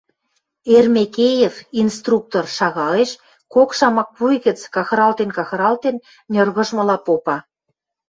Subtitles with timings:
[0.75, 3.11] Эрмекеев, инструктор, шагалеш,
[3.53, 5.95] кок шамак вуй гӹц кахыралтен-кахыралтен,
[6.31, 7.37] ньыргыжмыла попа: